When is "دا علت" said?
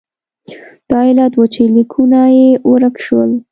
0.89-1.33